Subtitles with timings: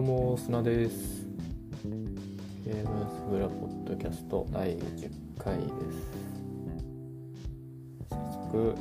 [0.00, 1.26] どうも砂です。
[1.84, 5.68] ゲームスグラポッドキャスト第10回です。
[8.08, 8.16] 早
[8.46, 8.74] 速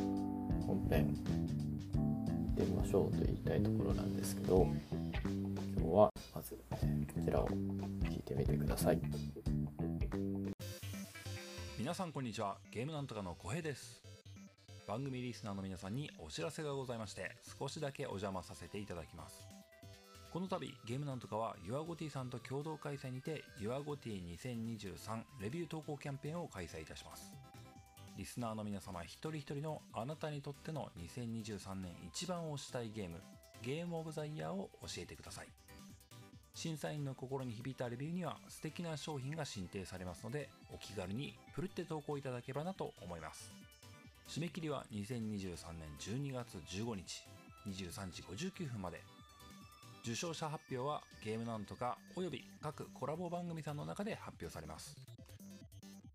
[0.65, 4.65] 本編行ってみましょうと言いたいところなんですけど
[5.77, 6.77] 今日はまずこ
[7.21, 9.01] ちらを聞いてみてください。
[11.77, 12.55] 皆さんこんにちは。
[12.71, 14.01] ゲームなんとかの小平です。
[14.87, 19.58] 番組リスナーの皆さんにお知らせがございまして少しだけお邪魔させていただきます
[20.31, 27.33] この度ゲームなんとかは YourGoT さんと共同開催にて YourGoT2023 レビュー投稿キャンペーンを開催いたします。
[28.15, 33.21] リスナーの皆様一人一人のあなたにとっての2023年一番推したいゲーム
[33.63, 35.47] ゲームオブザイヤーを教えてください。
[36.53, 43.51] 審査員の心に響いたレビューには素敵な商品が進呈されますのでお気軽にふるって投稿いただければなと思います。
[44.27, 47.23] 締め切りは2023年12月15日
[47.67, 49.01] 23時59分まで。
[50.03, 54.95] 受賞者発表はゲームなんとかおよび各コラボ番組さんの中で発表されます。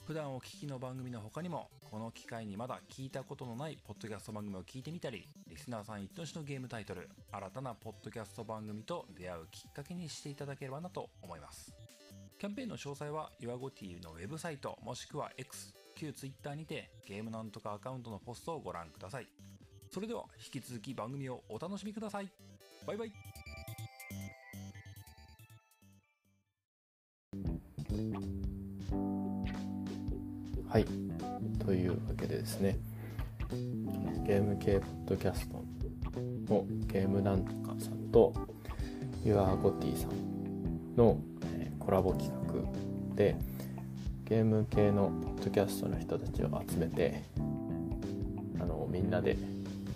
[0.06, 11.74] 普段お聞きの番組の他にもこの機会にまだ聞いたことのないポッドキャスト番組を聞いてみたりリスナーさん一押しのゲームタイトル新たなポッドキャスト番組と出会うきっかけにしていただければなと思います。
[12.38, 19.28] キャンペーンの詳細は YourGoTV のウェブサイトもしくは X 旧 Twitter にてゲームなんとかアカウントのポストをご覧ください。
[19.90, 22.28] それでは引き続き番組をお楽しみください。
[22.86, 23.33] バイバイ。
[30.68, 30.84] はい。
[31.64, 32.76] というわけでですね。
[34.26, 35.62] ゲーム系ポッドキャスト
[36.48, 38.32] のゲームなんとかさんと
[39.24, 41.18] YourGoty さんの、
[41.78, 43.36] コラボ企画で
[44.24, 47.22] ゲーム系のポッドキャストの人たちを集めて
[48.58, 49.36] あのみんなで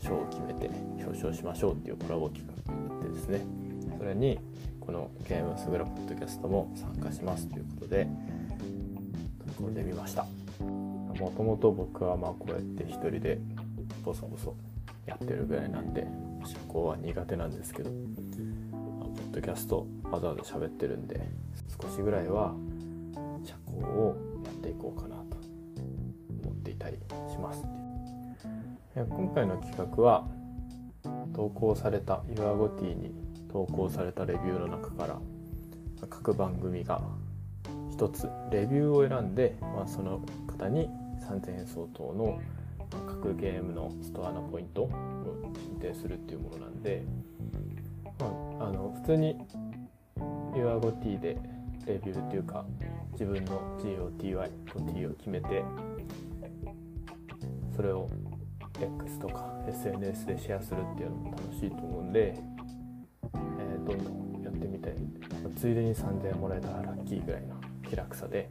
[0.02, 0.68] 賞を決めて
[1.02, 3.40] 表彰しましょうっていうコラボ企画があってですね。
[3.96, 4.38] それに
[4.88, 10.24] このゲームすぐらポッドキャストも参加しますということで取り込んでみました。
[10.60, 13.38] もともと僕はまあこうやって一人で
[14.02, 14.56] ボソボソ
[15.04, 16.06] やってるぐらいなんで
[16.42, 17.96] 社交は苦手なんですけど、ま
[19.02, 21.20] あポッドキャストわざわざ喋ってるんで
[21.82, 22.54] 少しぐらいは
[23.44, 25.36] 社交をやっていこうかなと
[26.44, 26.96] 思っていたり
[27.30, 27.62] します
[28.96, 30.26] 今回の企画は
[31.34, 35.18] 投稿された YourGoT に投稿されたレビューの中から
[36.08, 37.02] 各番組が
[37.90, 40.88] 一つレビューを選んで、まあ、その方に
[41.28, 42.40] 3000円相当の
[42.90, 44.90] 各ゲームのストアのポイントを
[45.80, 47.02] 申請するっていうものなんで、
[48.18, 48.26] ま
[48.60, 49.36] あ、あの普通に
[50.54, 51.36] YourGoT で
[51.86, 52.64] レビューっていうか
[53.12, 55.64] 自分の GOTY と T を決めて
[57.74, 58.08] それを
[58.80, 62.34] X とか SNS でシェアするっていうのも楽しいと思うんで、
[63.88, 64.94] どんどんやってみて。
[65.58, 67.56] ついでに3000円もらえたらラッキーぐらいの
[67.88, 68.48] 気楽さで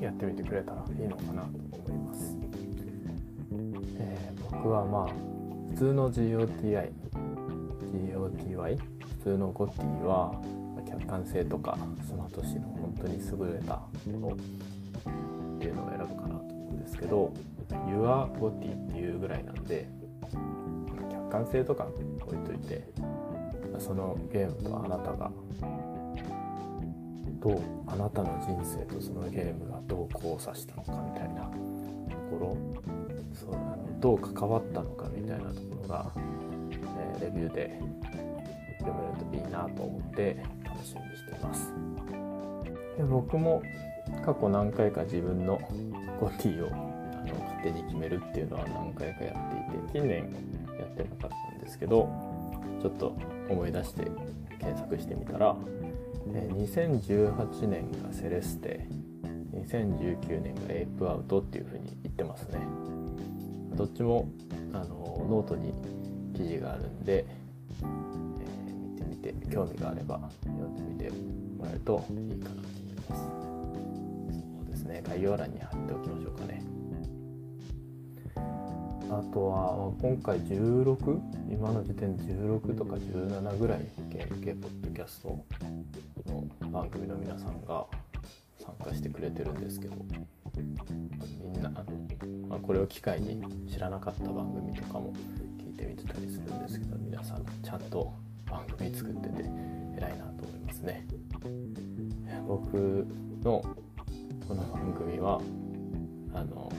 [0.00, 1.48] やってみてくれたらいいのかなと
[1.86, 2.36] 思います、
[3.98, 5.08] えー僕はまあ
[5.70, 6.90] 普通の GOTI
[8.12, 10.34] GOTY 普通の GOTY は
[10.86, 13.76] 客観性とかその年の本当に優れた
[14.10, 17.32] ものっていうのを選ぶかなと思うんですけど
[17.70, 19.88] YourGoty っていうぐらいなんで
[21.10, 21.86] 客観性とか
[22.26, 22.86] 置いといて
[23.80, 25.30] そのゲームとあなたが
[27.40, 31.50] どうあなたの人生とそのゲームがどう交差したのかみたいなと
[32.30, 32.56] ころ
[33.32, 37.78] そうあのどう関わったのかみたいなところが、えーレビューで
[38.78, 41.72] 読めるといいなと思って楽しみにしています。
[42.96, 43.62] で僕も
[44.24, 45.60] 過去何回か自分の
[46.18, 46.70] ゴティをあ
[47.26, 50.34] の勝手に決めるっていうのは何回かやっていて近年
[50.78, 52.08] やってなかったんですけど
[52.80, 53.16] ちょっと
[53.48, 54.10] 思い出して
[54.58, 55.56] 検索してみたら
[56.34, 58.86] え2018年がセレステ
[59.52, 62.58] 2019年が Ape Out っていう風に言ってますね。
[63.74, 64.28] どっちも
[64.72, 65.72] あのノートに
[66.34, 67.24] 記事があるんで、
[67.82, 68.00] えー
[69.08, 71.10] 見てみて興味があれば読んでみて
[71.56, 73.22] もらえるといいかなと思います。
[74.40, 75.02] そうですね。
[75.06, 76.62] 概要欄に貼っておきましょうかね。
[79.10, 81.20] あとは今回16
[81.50, 85.44] 今の時点で16とか17ぐらいゲーム系ポッドキャスト
[86.30, 87.84] の番組の皆さんが
[88.58, 89.96] 参加してくれてるんですけど
[90.56, 95.12] みんなあの、まあ、これを機会に知らなかった番組とかも
[95.58, 98.12] 聞いてみてたりするんですけど皆さんちゃんと
[98.48, 99.42] 番組作ってて
[99.98, 101.06] 偉いなと思いますね。
[102.46, 103.06] 僕
[103.42, 103.62] の
[104.46, 105.40] この番組は
[106.32, 106.70] あの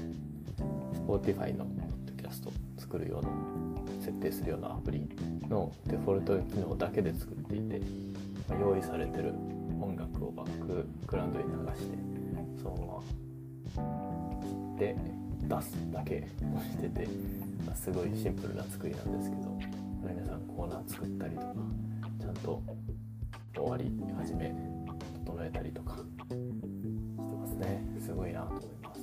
[1.07, 3.70] Spotify のポッドキャスト作るような
[4.21, 5.09] 定するようなアプリ
[5.49, 7.81] のデフォルト機能だけで作っていて
[8.59, 9.33] 用意されてる
[9.81, 11.97] 音楽をバックグラウンドに流して
[12.61, 13.03] その
[13.75, 13.89] まま
[14.77, 14.95] 切って
[15.47, 17.07] 出すだけをしてて、
[17.65, 19.59] まあ、すごいシンプルな作りなんですけど
[20.07, 21.53] 皆さんコーナー作ったりとか
[22.19, 22.61] ちゃんと
[23.55, 24.53] 終わり始め
[25.25, 26.35] 整えたりとかして
[27.35, 27.83] ますね。
[27.99, 29.01] すごいなと思います。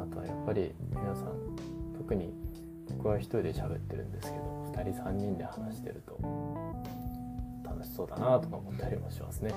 [0.00, 1.56] あとはやっぱり皆さん
[1.96, 2.47] 特に
[2.98, 6.18] 僕は一人で喋ってるんですけど2人3人で話してると
[7.64, 9.54] 楽しそうだなとか思ったりもしますね。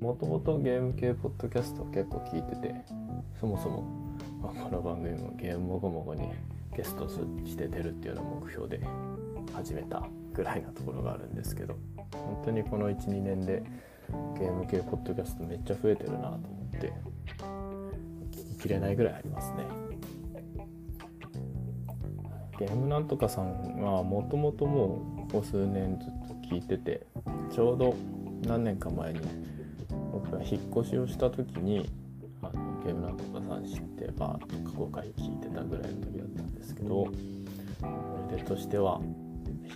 [0.00, 2.74] もともとゲーム系ポッドキャスト結構聞いてて
[3.40, 3.84] そもそも、
[4.40, 6.28] ま、この番組もゲームもごもごに
[6.76, 8.80] ゲストして出るっていうような目標で
[9.54, 11.76] 始めたぐらいなところがあるんですけど
[12.12, 13.62] 本当にこの12年で
[14.38, 16.92] ゲーム系ポッドキャストめっちゃ増えてるなと思って
[18.68, 19.66] きれないぐらいありますね。
[22.58, 27.06] ゲームなんとかさんはもともともうここ数年ずっと聞いてて
[27.54, 27.94] ちょうど
[28.48, 29.20] 何年か前に
[30.12, 31.88] 僕が引っ越しをした時に
[32.42, 37.12] あのゲームなんとかさん知ってバーッと過去回聞いてたぐらいの時だったんですけど思
[38.32, 39.00] い出としては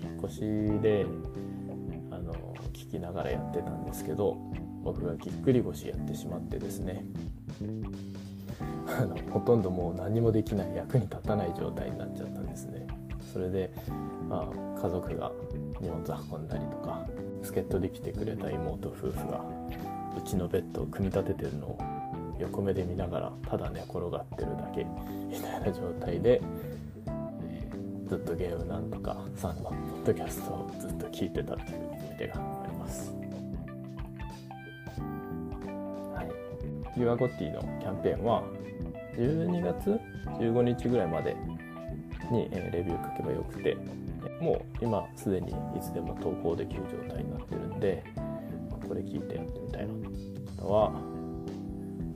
[0.03, 0.41] 引っ越し
[0.81, 1.06] で
[2.11, 2.35] あの
[2.73, 4.37] 聞きながらやってたんですけど
[4.83, 7.05] 僕がぎっくり腰やってしまってですね。
[8.99, 12.87] あ のほとんどもう何もできない役に立たない状態になっちゃったんですね
[13.33, 13.71] それで、
[14.29, 15.33] まあ、家族が
[15.81, 16.03] 荷物
[16.33, 17.06] 運んだりとか
[17.43, 19.44] 助っ人で来てくれた妹夫婦が
[20.17, 21.79] うちのベッドを組み立ててるのを
[22.39, 24.85] 横目で見ながらただ寝転がってるだけ
[25.29, 26.43] みたいな状態で、
[27.47, 33.15] えー、ずっとゲームなんとかさんのポッドキャストをずっと聞いてたっていう思い出があります。
[36.15, 36.23] は
[36.97, 38.43] い、ユアゴッティのキャンペーンは
[39.17, 40.00] 12月
[40.38, 41.37] 15日ぐらいまで
[42.31, 43.76] に、えレビュー書けばよくて
[44.41, 48.03] もう今すでにいつでも投稿できる状態になってるんで
[48.88, 49.93] これ聞いてやってみたいな
[50.62, 50.93] 方は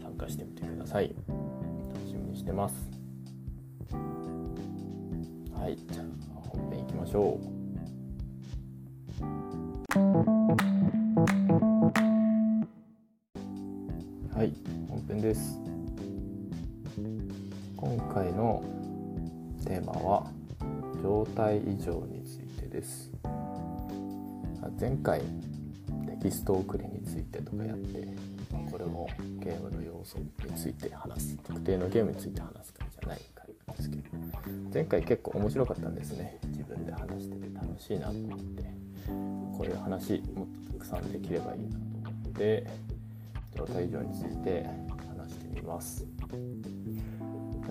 [0.02, 1.14] 参加してみてください。
[1.94, 2.74] 楽しみにしてます。
[5.58, 6.06] はいじゃあ
[6.48, 7.56] 本編いきましょう。
[14.36, 14.52] はい
[14.88, 15.58] 本編です。
[17.86, 18.64] 今回の
[19.64, 20.26] テーマは
[21.00, 23.12] 状態異常についてです。
[24.80, 25.26] 前回テ
[26.20, 28.08] キスト送りについてとかやって
[28.72, 34.02] これもゲームの要素について話す特定のゲームについて話す回じゃない回なんですけど
[34.74, 36.40] 前回結構面白かったんですね。
[36.48, 38.64] 自分で話してて楽しいなと思って。
[39.56, 42.66] こういう話もっとたくさんできればいいなと思って
[43.56, 44.66] 状態異常について
[45.16, 46.04] 話してみます。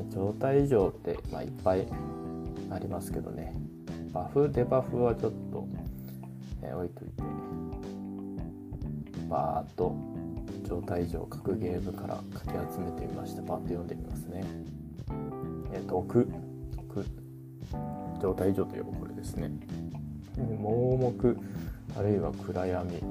[0.09, 1.87] 状態異常って、まあ、いっぱい
[2.69, 3.55] ありますけどね。
[4.11, 5.67] バフデバフはちょっと、
[6.61, 7.23] え、置いといて
[9.29, 9.95] バーッと
[10.63, 13.41] 状態異常各ゲームからかき集めてみました。
[13.41, 14.43] バーッと読んでみますね、
[15.73, 16.27] えー、毒。
[16.77, 17.05] 毒。
[18.21, 19.51] 状態異常といえばこれですね。
[20.37, 21.37] 盲目
[21.97, 23.01] あるいは暗闇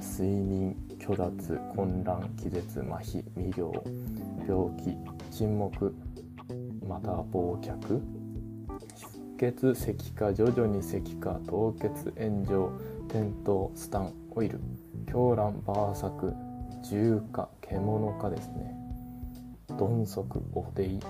[0.00, 3.72] 睡眠虚脱混乱気絶麻痺未了
[4.46, 4.96] 病気
[5.30, 5.94] 沈黙
[6.88, 8.00] また忘却？
[9.38, 12.72] 出血石化徐々に石化凍結炎上
[13.08, 14.58] 転倒スタンオイル。
[15.06, 16.34] 狂乱バーサク
[16.82, 18.74] 重化獣化ですね。
[19.70, 21.00] 鈍足おでい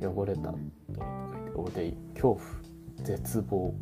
[0.00, 2.40] 汚れたと書いておでい恐怖
[3.04, 3.74] 絶望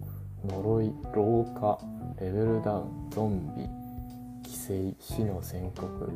[0.47, 1.79] 呪い老化
[2.21, 6.11] レベルダウンゾンビ寄生死の宣告。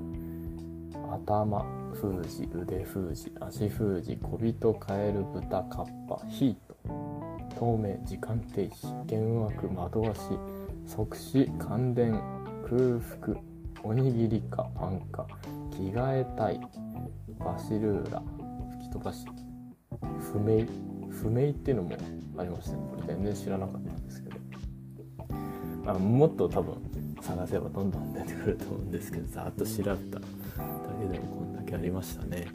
[1.13, 6.77] 頭封じ腕封じ足封じ小人カエル豚カッパヒート。
[7.55, 8.87] 透明時間停止。
[9.05, 10.21] 幻惑惑わし
[10.87, 11.47] 即死。
[11.59, 12.13] 感電
[12.65, 13.39] 空腹
[13.85, 15.27] おにぎりかパンか。
[15.71, 16.59] 着替えたい。
[17.39, 18.23] バシルーラ。
[18.71, 19.27] 吹き飛ばし。
[20.33, 20.65] 不明
[21.11, 21.91] 不明っていうのも
[22.39, 22.83] ありましたね。
[22.91, 24.37] これ全然知らなかったんですけど。
[25.85, 26.77] あもっと多分
[27.21, 30.21] 探せばどんどん出てくると思うんですけどざっと調べた
[30.59, 30.65] だ
[31.01, 32.47] けでもこんだけありましたね。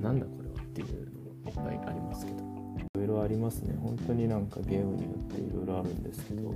[0.00, 2.54] なんだこれはっていうのもいっぱいありますけど。
[2.94, 3.76] いろいろありますね。
[3.82, 6.54] 本当になんかゲームによっていろいろあるんですけど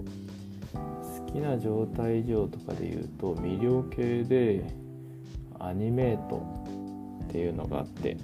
[0.72, 4.64] 好きな状態異常とかで言うと魅了系で
[5.58, 6.42] アニメート
[7.25, 8.16] っていうのがあって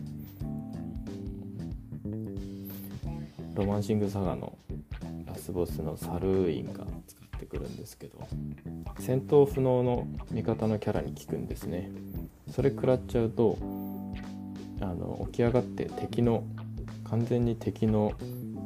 [3.55, 4.57] ロマンシングサガの
[5.27, 6.85] ラスボスのサルーインが
[7.59, 8.27] くるんですけど
[8.99, 11.91] 戦闘不能の味方のキャラに効くんですね。
[12.51, 13.59] それ食らっちゃうと
[14.81, 16.45] あの起き上がって敵の
[17.05, 18.13] 完全に敵の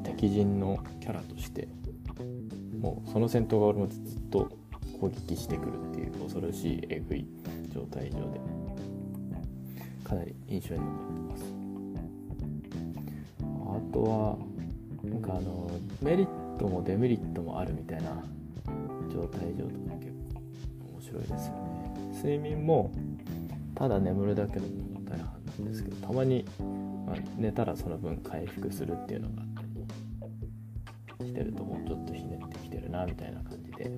[0.04, 1.68] 敵陣のキャラとして
[2.80, 4.50] もうその戦闘が俺もずっと
[5.00, 7.26] 攻撃してくるっていう恐ろしいえぐい
[7.72, 8.40] 状態上で
[10.04, 11.44] かなり印象に残ってます。
[13.40, 14.36] あとは
[15.04, 15.70] なんかあの
[16.02, 18.22] メリットもデメリットもあるみたいな
[19.08, 20.42] 状態上とか結構
[20.92, 22.12] 面白いですよね。
[22.14, 22.92] 睡眠も
[23.74, 24.66] ただ眠るだけの
[25.04, 26.44] 大半なんですけどたまに、
[27.06, 29.48] まあ、寝たらその分回復するっていうのがあっ
[31.18, 33.90] たりしてるともうちょっとひねってきてるなみたいな感じで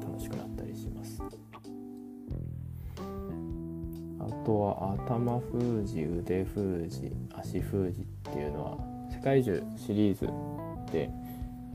[0.00, 1.20] 楽しくなったりします。
[4.20, 8.78] あとは頭封じ腕封じ足封じっていうのは
[9.10, 10.26] 世界中シリーズ
[10.92, 11.10] で、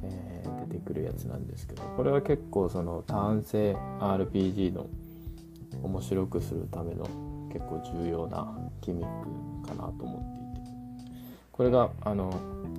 [0.03, 4.88] えー、出てくるやつなんですけどこれは結構その単性 RPG の
[5.84, 7.06] 面白くするための
[7.51, 10.72] 結構重要なギミックかなと思っていて
[11.51, 12.34] これがあの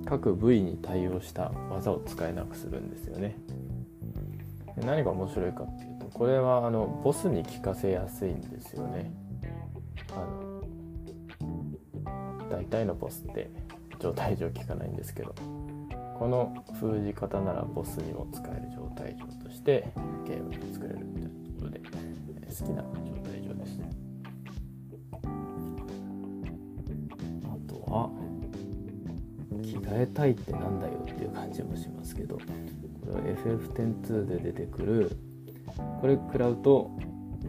[0.05, 3.37] 各部位に対応した技を使えなくするんですよね。
[4.75, 9.11] で何が面白いかっていうとこれはあのボスに効かせやすいんですよね。
[10.13, 10.61] あの
[12.49, 13.49] 大体のボスって
[13.99, 15.60] 状態上効かないんですけど。
[16.21, 19.91] この封じ方ならボスにも使える状態上として
[20.23, 23.89] ゲームを作れるみたいなところで好きな状態上ですね。
[27.43, 28.11] あとは
[29.63, 32.41] 着替えたいってなんだよっていう感じもしますけどこ
[33.07, 35.17] れは FF102 で出てくる
[36.01, 36.91] これ食らうと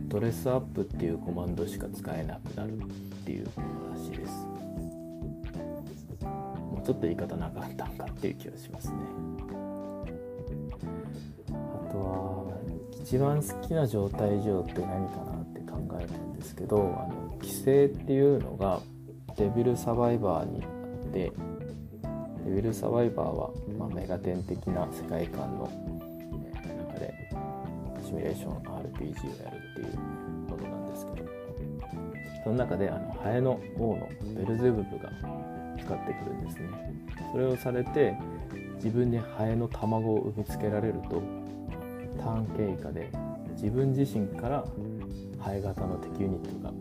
[0.09, 2.81] ドレスアップっていうコマンドしか使えなくなるっ
[3.27, 3.92] ていうらしいですもう
[6.85, 8.97] ちょっと言い方なかったんかっていう気がしますね。
[11.49, 12.53] あとは
[13.03, 18.81] 一番好きな状態上って何かなって考えたんですけどあの規制っていうのが
[19.37, 20.67] デビルサバイバーにあ
[21.09, 21.33] って
[22.45, 25.71] デビルサバイバーは、まあ、メガテン的な世界観の
[26.87, 27.13] 中で
[28.05, 29.97] シミュレーション RPG をやるっていう
[30.49, 31.29] ものなんですけど
[32.45, 35.11] その中であのハエの王のベルゼブブが
[35.85, 36.69] 使ってくるんですね。
[37.33, 38.17] それをされて
[38.77, 41.23] 自分にハエの卵を産みつけられると
[42.19, 43.11] ターン経過で
[43.55, 44.65] 自分自身から
[45.39, 46.73] ハエ型の敵ユニットが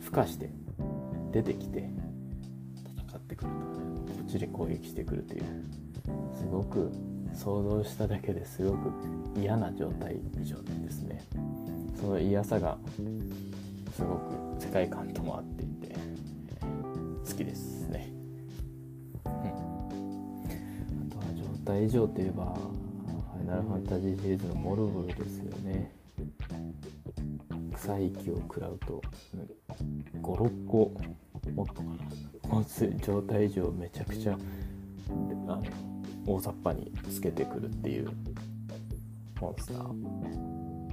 [0.00, 0.50] 孵化して
[1.32, 1.88] 出てきて
[3.08, 3.50] 戦ってくる
[4.06, 5.44] とこっちに攻撃してくるという
[6.34, 6.90] すごく
[7.34, 8.92] 想像しただけですごく
[9.36, 11.22] 嫌な状態以上ですね。
[12.00, 12.78] その嫌さが
[13.94, 15.94] すごく世界観とも合っていて
[17.28, 17.79] 好きです。
[21.70, 25.92] は状態以上といえばファイナルファンタジーシリーズのモルブルですよね。
[27.74, 29.00] 臭い息を食らうと
[30.20, 30.92] 56個
[31.54, 31.92] もっとかな
[32.48, 34.36] 持つ状態以上めちゃくちゃ
[35.48, 35.62] あの
[36.26, 38.10] 大雑把につけてくるっていう
[39.40, 39.92] モンスター。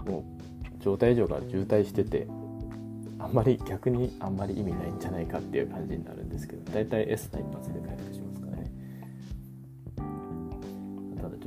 [0.07, 2.27] もう状態以上が渋滞してて
[3.19, 8.46] あんまり逆にあんまり意味ないんじゃないかっていう感じになるんですけど大体 S な一発で回復しますか。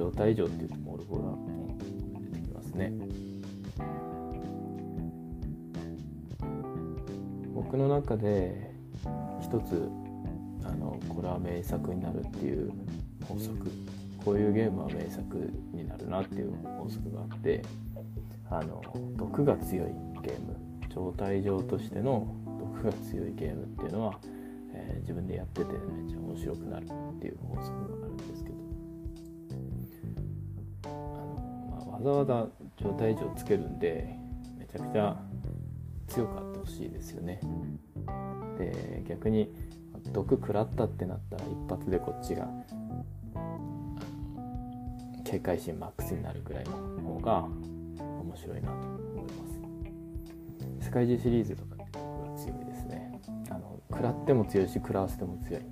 [0.01, 2.91] 状態上っていうとモルフォが出てきますね。
[7.55, 8.73] 僕の中で
[9.43, 9.91] 一つ
[10.65, 12.73] あのこれは名作になるっていう
[13.29, 13.71] 法則
[14.25, 15.37] こういうゲームは名作
[15.75, 17.63] になるなっていう法則があって
[18.49, 18.83] あの
[19.17, 19.91] 毒が強い
[20.23, 20.57] ゲーム
[20.89, 24.19] 状態上としての毒が強いゲームっていうのは、
[24.73, 26.89] えー、自分でやっててめっちゃ面白くなるっ
[27.21, 28.50] ていう法則があるんですけど
[32.03, 34.17] ざわざ状態上つけるんで
[34.59, 35.17] めちゃくちゃ
[36.09, 37.41] 強かってほしいですよね。
[38.59, 39.55] で逆に
[40.13, 42.49] 毒食らったってなったら一発でこっちが
[45.25, 47.45] 警戒心マックスになるぐらいの方が
[47.99, 50.87] 面白いなと思います。
[50.87, 51.99] 世界中シリーズとかって
[52.43, 53.21] 強いですね。
[53.51, 55.63] あの食らっても強いし食らわせても強い、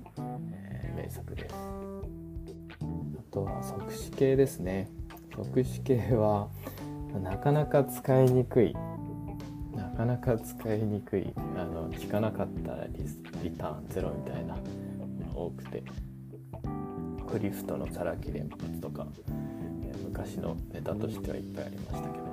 [0.51, 1.55] えー、名作です。
[1.55, 4.89] あとは即死系ですね。
[5.43, 6.49] 即死系は
[7.23, 8.75] なかなか使いにくい。
[9.75, 11.33] なかなか使いにくい。
[11.57, 13.03] あの効かなかったリ
[13.43, 15.83] リターンゼロみたいなの多くて。
[17.31, 19.05] クリフトのさらき連発とか、
[19.83, 22.29] え、昔のネタとしてはいっぱいありましたけど。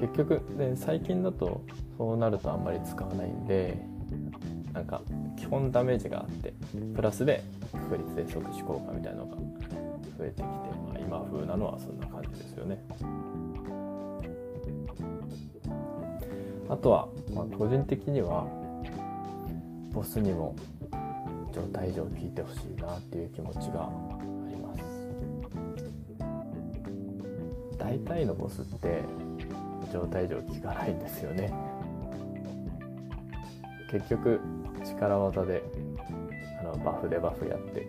[0.00, 1.62] 結局で最近だと
[1.98, 3.78] そうなるとあんまり使わないんで
[4.72, 5.00] なんか
[5.38, 6.52] 基本ダメージがあって
[6.94, 7.42] プラスで
[7.72, 9.36] 確率で即死効果みたいなのが
[10.18, 10.44] 増えてき、
[11.16, 12.84] 今風なのはそんな感じですよね。
[16.68, 18.46] あとは、まあ、個人的には
[19.92, 20.54] ボスにも
[21.54, 23.90] 状態上聞いてほしいなっていう気持ちがあ
[24.50, 24.82] ります。
[27.78, 29.02] 大体のボスって
[29.92, 31.54] 状態上聞かないんですよね。
[33.90, 34.40] 結局
[34.84, 35.62] 力技で
[36.60, 37.86] あのバフでバフやって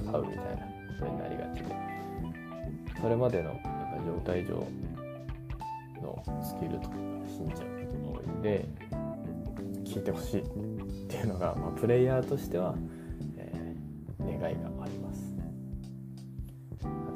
[0.00, 0.66] 戦うみたいな
[1.00, 1.97] ことになりがちで。
[3.00, 3.60] それまでの
[4.04, 4.66] 状態上
[6.02, 8.68] のスキルとかが死んじゃうことが多いんで
[9.84, 10.44] 聞いてほしいっ
[11.08, 12.74] ていうのが、まあ、プレイヤーとしては、
[13.36, 15.34] えー、願いがあります。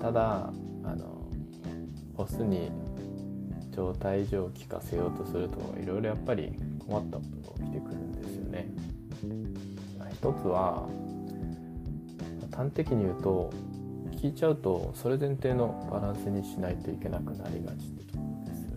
[0.01, 0.53] ただ
[0.85, 1.29] あの
[2.17, 2.71] ボスに
[3.71, 6.53] 状態上聞かせようとするといろいろやっぱり
[6.87, 8.69] 困ったことが起きてくるんですよね。
[10.13, 10.89] 一つは
[12.55, 13.51] 端的に言うと
[14.23, 18.03] 聞いちゃうとそれ前提のバランスにしないといけなくなりがちで
[18.55, 18.77] すよ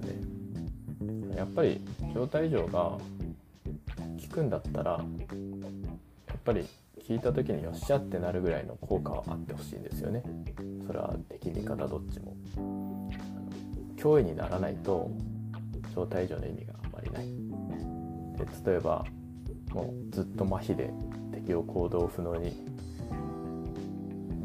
[1.30, 1.38] ね。
[1.38, 1.80] やっぱり
[2.16, 2.98] 状態異常が
[4.18, 4.98] 聞くんだったらや
[6.34, 6.66] っぱり
[7.08, 10.24] 聞いた時によっしゃってなるぐらいの効果はあってほしいんですよね。
[10.88, 12.36] それは敵味方どっちも。
[13.98, 15.12] 脅威にならないと
[15.94, 17.26] 状態異常の意味があまりない。
[18.36, 19.06] で例えば
[19.76, 20.92] もうずっと麻痺で
[21.32, 22.52] 敵を行動不能に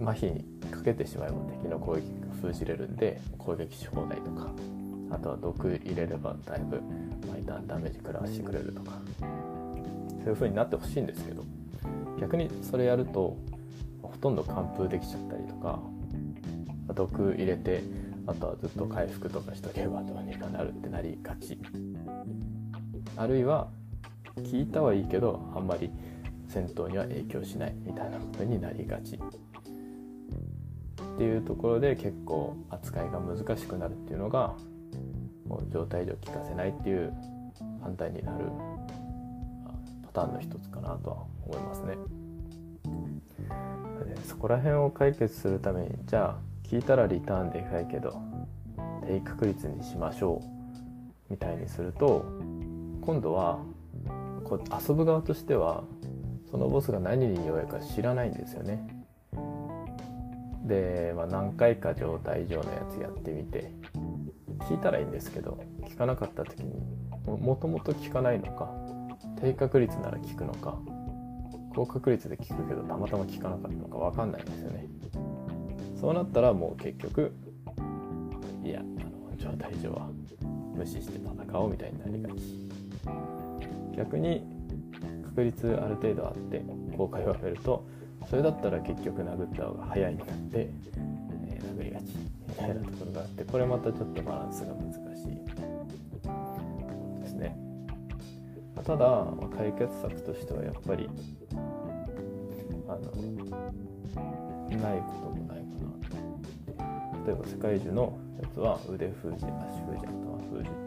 [0.03, 2.03] 麻痺にかけてしまえば敵の攻撃が
[2.41, 4.51] 封じれるんで攻撃し放題とか
[5.11, 6.81] あとは毒入れればだいぶ
[7.31, 9.27] 毎ターンダメージ食らわしてくれるとかそ
[10.27, 11.45] ういう風になってほしいんですけど
[12.21, 13.37] 逆にそれやると
[14.03, 15.79] ほとんど完封できちゃったりとか
[16.95, 17.83] 毒入れて
[18.27, 21.59] あとはずっと回復とかしとけばどうにかなるってなりがち。
[23.17, 23.69] あるいは
[24.37, 25.91] 聞いたはいいけどあんまり
[26.49, 29.19] 戦闘には影響しないみたいなことになりがち。
[31.21, 34.55] っていうところで結構扱いが難しくなるっていうのが
[35.47, 37.13] もう状態上効かせないっていう
[37.83, 38.47] 反対になる
[40.07, 41.99] パターンの一つかなとは思いますね。
[44.07, 48.19] でそこら辺を解決するためにじゃあ聞いたらリターンでかいけど
[49.07, 50.47] 低確率にしましょう
[51.29, 52.25] みたいにすると
[53.03, 53.59] 今度は
[54.45, 55.85] こう遊ぶ側としては
[56.51, 59.00] そのボスが何に弱いか知らないんですよね。
[60.71, 63.73] で、まあ、何回か状態上のやつやってみて
[64.69, 66.81] 聞いたらいいんですけど聞かなかった時に
[67.27, 68.71] もともと聞かないのか
[69.41, 70.79] 低確率なら聞くのか
[71.75, 74.87] 高確率で聞くけどたまたま聞かなかったのか分かんないんですよね。
[76.01, 77.33] そうなったらもう結局
[78.65, 80.09] いやあの状態上は
[80.75, 82.71] 無視して戦おうみたいになりがち。
[83.97, 84.45] 逆に
[85.25, 86.63] 確率ある程度あって
[86.97, 87.87] 効果を上げると
[88.31, 92.05] それだったら結局殴った方が早いになって、えー、殴りがち
[92.49, 95.31] みたいなところがあってこれまたちょっとバランスが難しい
[97.23, 97.59] ですね。
[98.85, 99.27] ただ
[99.59, 101.11] 解決策としてはやっぱり
[102.89, 103.01] あの
[104.81, 110.79] ないこともないかな例えば世界中のやつは腕封じ足封じ頭封じって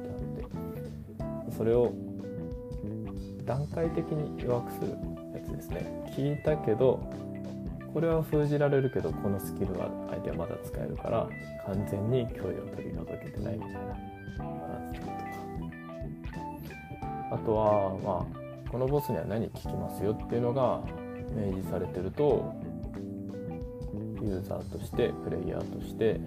[1.19, 1.91] あってそれを
[3.45, 4.91] 段階的に弱くする
[5.33, 6.03] やつですね。
[6.15, 7.22] 聞いたけど
[7.93, 11.29] これは封じられるけどこのスキルは相手はまだ使えるから
[11.65, 15.13] 完全に脅威を取り除けてないみたいなバランスとか。
[17.31, 18.27] あとはま
[18.67, 20.81] あこのボスには何聞きますよっていうのが
[21.35, 22.53] 明示されてると
[24.21, 26.19] ユーザーとしてプレイヤーとして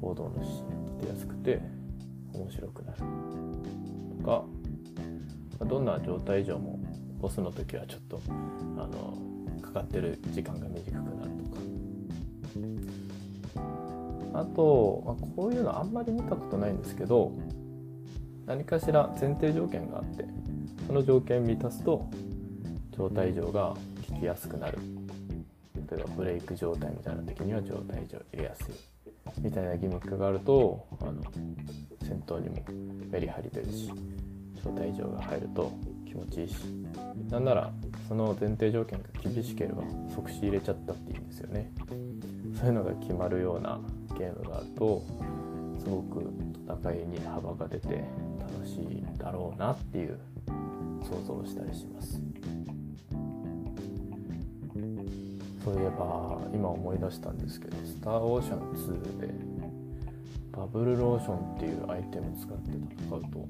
[0.00, 1.60] 行動の指示が立てやすくて
[2.32, 2.98] 面白くなる
[4.18, 4.44] とか。
[5.64, 6.78] どんな状態以上も
[7.20, 8.20] ボスの時はちょっと
[8.76, 9.16] あの
[9.62, 11.62] かかってる時間が短くなるとか。
[14.34, 17.32] あと、まあ、こういうのあんまり見たことないんですけど
[18.46, 20.24] 何かしら前提条件があって
[20.86, 22.08] その条件を満たすと
[22.96, 23.74] 状態異常が
[24.08, 24.78] 効きやすくなる。
[25.90, 28.74] 例えばブレイク状態みたいな時には状態異常入れやすい。
[29.40, 31.22] みたいなギミックがあるとあの
[32.02, 32.56] 戦闘にも
[33.10, 33.90] メリハリ出るし
[34.64, 35.70] 状態異常が入ると
[36.06, 36.54] 気持ちいいし。
[37.30, 37.72] なんなら
[38.12, 41.72] その前提条件が厳しければ即死入れちゃったっていいんですよね。
[42.60, 43.80] そういうのが決まるような
[44.18, 45.02] ゲームがあると
[45.78, 46.30] すごく
[46.68, 48.04] 戦いに幅が出て
[48.38, 50.18] 楽しいだろうなっていう
[51.02, 52.20] 想像をしたりします。
[55.64, 59.34] そういえば今思い出したんですけど「スター・オーシャン2」で
[60.54, 62.72] バブルローションっていうアイテムを使って
[63.06, 63.48] 戦うと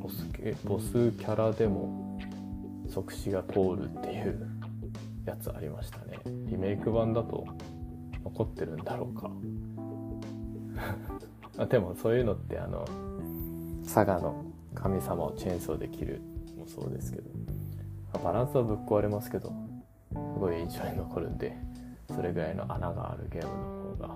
[0.00, 0.26] ボス
[0.66, 2.05] ボスキャラでも
[2.96, 4.48] 即死が通るっていう
[5.26, 6.18] やつありましたね。
[6.46, 7.46] リメイク版だと
[8.24, 9.30] 残ってるんだろうか。
[11.58, 12.86] あでもそういうのってあの
[13.84, 16.22] 佐賀の神様をチェーンソーで切る
[16.56, 17.28] もそうですけど
[18.24, 19.52] バランスはぶっ壊れますけど
[20.12, 21.56] すごい印象に残るんで
[22.14, 24.14] それぐらいの穴があるゲームの方が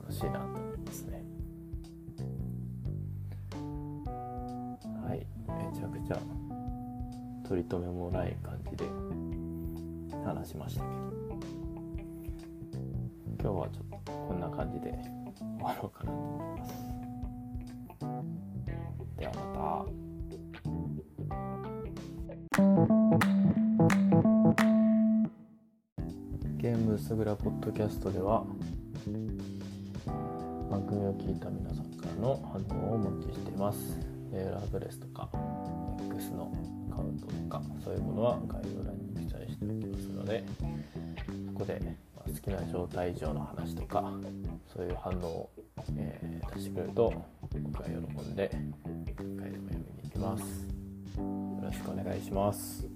[0.00, 1.24] 楽しいなと思いますね。
[5.06, 6.37] はいめちゃくちゃ
[7.48, 8.84] 取り留めもない感じで
[10.22, 10.94] 話しましたけど。
[13.40, 14.92] 今日はちょっとこんな感じで
[15.38, 16.74] 終わろうかなと思います。
[19.16, 19.40] ではま
[19.86, 19.86] た。
[26.58, 28.44] ゲームすぐらポッドキャストでは
[30.70, 33.78] 番組を聞いた皆さんからの反応をお待ちしています。
[34.30, 35.30] メールアドレスとか
[36.10, 36.52] X の
[37.20, 40.44] とかそういうものは概要欄に記載しておきますので
[41.52, 41.80] そこで
[42.16, 44.12] ま好きな状態以上の話とか
[44.72, 45.50] そういう反応を、
[45.96, 47.12] えー、出してくれると
[47.62, 48.50] 僕は喜んで
[49.06, 50.68] 一回でも読みに行きます。
[51.18, 51.24] よ
[51.62, 52.86] ろしくお願いします。